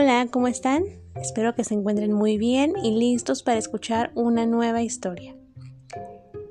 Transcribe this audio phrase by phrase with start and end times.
[0.00, 0.84] Hola, ¿cómo están?
[1.16, 5.34] Espero que se encuentren muy bien y listos para escuchar una nueva historia.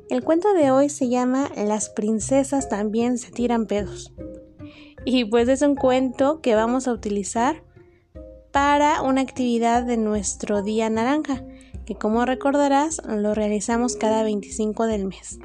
[0.09, 4.11] El cuento de hoy se llama Las princesas también se tiran pedos.
[5.05, 7.63] Y pues es un cuento que vamos a utilizar
[8.51, 11.45] para una actividad de nuestro día naranja,
[11.85, 15.39] que como recordarás lo realizamos cada 25 del mes.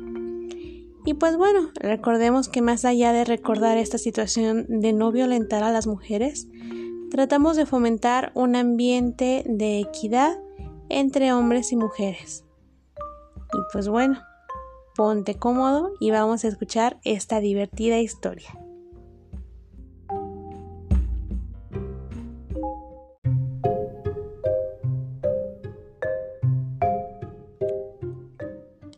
[1.05, 5.71] Y pues bueno, recordemos que más allá de recordar esta situación de no violentar a
[5.71, 6.49] las mujeres,
[7.13, 10.39] tratamos de fomentar un ambiente de equidad
[10.89, 12.47] entre hombres y mujeres.
[13.53, 14.19] Y pues bueno,
[14.97, 18.49] ponte cómodo y vamos a escuchar esta divertida historia.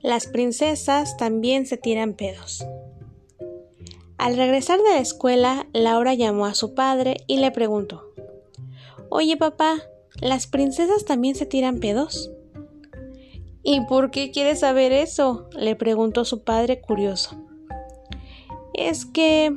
[0.02, 2.64] Las princesas también se tiran pedos.
[4.24, 8.10] Al regresar de la escuela, Laura llamó a su padre y le preguntó
[9.10, 9.82] Oye papá,
[10.18, 12.30] ¿las princesas también se tiran pedos?
[13.62, 15.50] ¿Y por qué quieres saber eso?
[15.54, 17.36] le preguntó su padre curioso.
[18.72, 19.54] Es que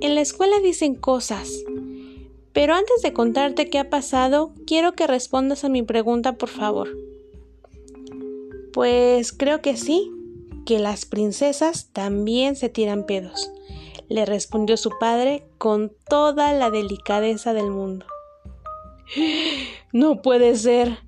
[0.00, 1.52] en la escuela dicen cosas.
[2.52, 6.88] Pero antes de contarte qué ha pasado, quiero que respondas a mi pregunta, por favor.
[8.72, 10.10] Pues creo que sí,
[10.66, 13.52] que las princesas también se tiran pedos
[14.08, 18.06] le respondió su padre con toda la delicadeza del mundo.
[19.92, 20.98] No puede ser.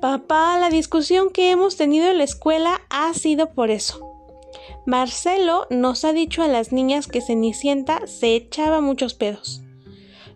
[0.00, 4.08] Papá, la discusión que hemos tenido en la escuela ha sido por eso.
[4.84, 9.62] Marcelo nos ha dicho a las niñas que Cenicienta se echaba muchos pedos.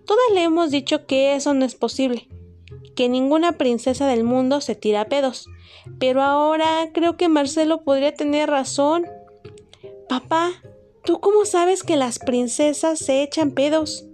[0.07, 2.29] Todas le hemos dicho que eso no es posible,
[2.95, 5.49] que ninguna princesa del mundo se tira pedos.
[5.99, 9.05] Pero ahora creo que Marcelo podría tener razón.
[10.09, 10.53] Papá,
[11.07, 14.05] ¿Tú cómo sabes que las princesas se echan pedos?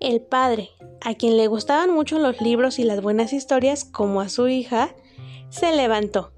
[0.00, 0.70] El padre,
[1.02, 4.96] a quien le gustaban mucho los libros y las buenas historias, como a su hija,
[5.50, 6.32] se levantó,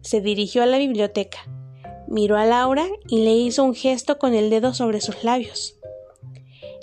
[0.00, 1.38] se dirigió a la biblioteca,
[2.06, 5.76] miró a Laura y le hizo un gesto con el dedo sobre sus labios.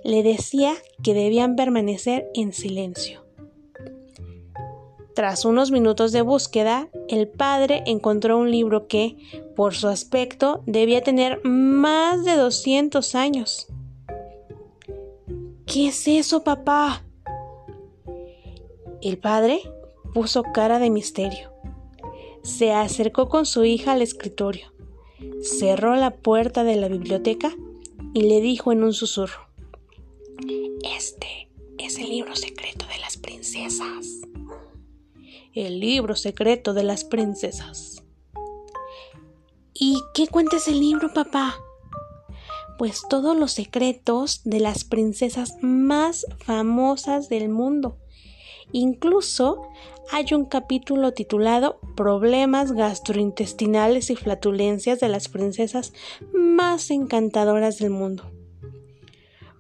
[0.03, 3.23] Le decía que debían permanecer en silencio.
[5.15, 9.15] Tras unos minutos de búsqueda, el padre encontró un libro que,
[9.55, 13.67] por su aspecto, debía tener más de 200 años.
[15.65, 17.03] ¿Qué es eso, papá?
[19.01, 19.61] El padre
[20.13, 21.51] puso cara de misterio.
[22.43, 24.71] Se acercó con su hija al escritorio,
[25.41, 27.55] cerró la puerta de la biblioteca
[28.13, 29.47] y le dijo en un susurro,
[30.95, 31.49] Este
[31.79, 34.21] es el libro secreto de las princesas
[35.55, 38.03] el libro secreto de las princesas.
[39.77, 41.57] ¿Y qué cuenta ese libro, papá?
[42.77, 47.97] Pues todos los secretos de las princesas más famosas del mundo.
[48.71, 49.63] Incluso
[50.13, 55.91] hay un capítulo titulado Problemas gastrointestinales y flatulencias de las princesas
[56.33, 58.31] más encantadoras del mundo.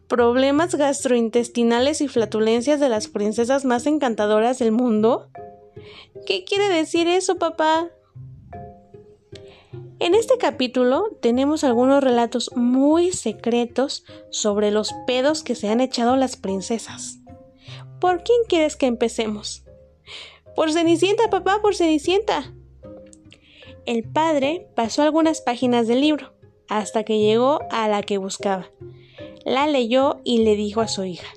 [0.07, 5.27] ¿Problemas gastrointestinales y flatulencias de las princesas más encantadoras del mundo?
[6.25, 7.89] ¿Qué quiere decir eso, papá?
[10.05, 16.15] En este capítulo tenemos algunos relatos muy secretos sobre los pedos que se han echado
[16.15, 17.17] las princesas.
[17.99, 19.63] ¿Por quién quieres que empecemos?
[20.55, 22.53] Por Cenicienta, papá, por Cenicienta.
[23.87, 26.35] El padre pasó algunas páginas del libro
[26.69, 28.69] hasta que llegó a la que buscaba.
[29.43, 31.33] La leyó y le dijo a su hija,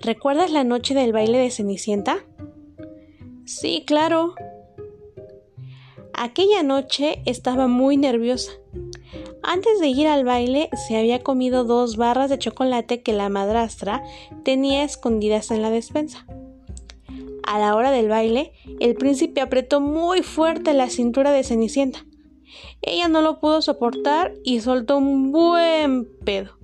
[0.00, 2.24] ¿Recuerdas la noche del baile de Cenicienta?
[3.44, 4.34] Sí, claro.
[6.20, 8.50] Aquella noche estaba muy nerviosa.
[9.44, 14.02] Antes de ir al baile se había comido dos barras de chocolate que la madrastra
[14.42, 16.26] tenía escondidas en la despensa.
[17.44, 22.04] A la hora del baile, el príncipe apretó muy fuerte la cintura de Cenicienta.
[22.82, 26.58] Ella no lo pudo soportar y soltó un buen pedo,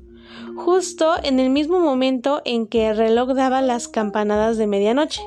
[0.56, 5.22] justo en el mismo momento en que el reloj daba las campanadas de medianoche.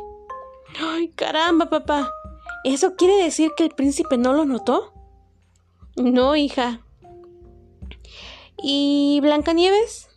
[0.82, 2.12] ¡Ay, caramba, papá!
[2.68, 4.92] ¿Eso quiere decir que el príncipe no lo notó?
[5.96, 6.82] No, hija.
[8.62, 10.10] ¿Y Blancanieves?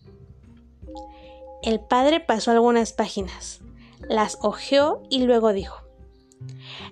[1.62, 3.60] El padre pasó algunas páginas,
[4.08, 5.76] las hojeó y luego dijo: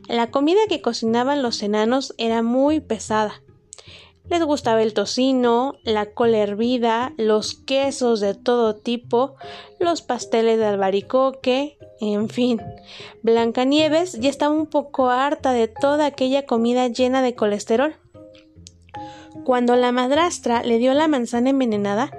[0.06, 3.42] La comida que cocinaban los enanos era muy pesada.
[4.30, 9.36] Les gustaba el tocino, la cola hervida, los quesos de todo tipo,
[9.78, 12.60] los pasteles de albaricoque, en fin.
[13.22, 17.96] Blancanieves ya estaba un poco harta de toda aquella comida llena de colesterol.
[19.44, 22.10] Cuando la madrastra le dio la manzana envenenada,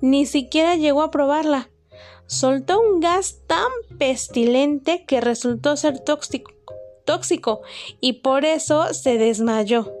[0.00, 1.70] ni siquiera llegó a probarla.
[2.26, 6.52] soltó un gas tan pestilente que resultó ser tóxico,
[7.06, 7.62] tóxico
[8.00, 9.97] y por eso se desmayó.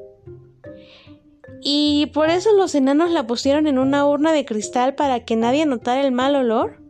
[1.60, 5.66] ¿Y por eso los enanos la pusieron en una urna de cristal para que nadie
[5.66, 6.80] notara el mal olor?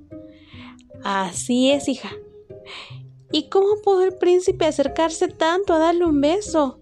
[1.02, 2.10] Así es, hija.
[3.30, 6.80] ¿Y cómo pudo el príncipe acercarse tanto a darle un beso?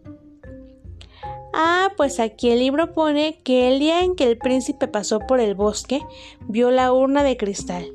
[1.53, 5.41] Ah, pues aquí el libro pone que el día en que el príncipe pasó por
[5.41, 6.03] el bosque,
[6.49, 7.93] vio la urna de cristal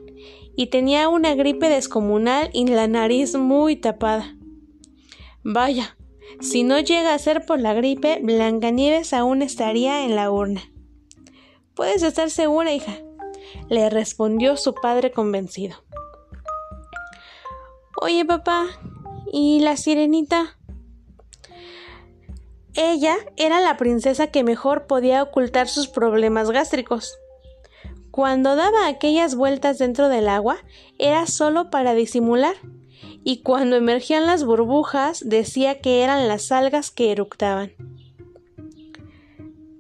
[0.56, 4.36] y tenía una gripe descomunal y la nariz muy tapada.
[5.44, 5.98] Vaya,
[6.42, 10.62] si no llega a ser por la gripe, Blancanieves aún estaría en la urna.
[11.76, 12.98] Puedes estar segura, hija,
[13.70, 15.78] le respondió su padre convencido.
[18.02, 18.66] Oye, papá,
[19.32, 20.58] ¿y la sirenita?
[22.74, 27.18] Ella era la princesa que mejor podía ocultar sus problemas gástricos.
[28.12, 30.58] Cuando daba aquellas vueltas dentro del agua,
[30.98, 32.56] era solo para disimular,
[33.24, 37.72] y cuando emergían las burbujas decía que eran las algas que eructaban.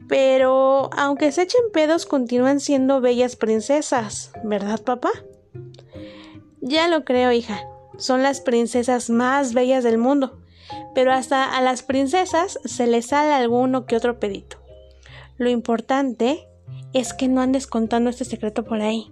[0.07, 5.11] Pero, aunque se echen pedos, continúan siendo bellas princesas, ¿verdad, papá?
[6.59, 7.61] Ya lo creo, hija
[8.01, 10.39] son las princesas más bellas del mundo,
[10.95, 14.57] pero hasta a las princesas se les sale alguno que otro pedito.
[15.37, 16.47] Lo importante
[16.93, 19.11] es que no andes contando este secreto por ahí.